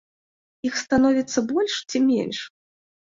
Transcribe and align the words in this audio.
Іх 0.69 0.79
становіцца 0.83 1.43
больш 1.51 1.73
ці 1.89 2.01
менш? 2.09 2.39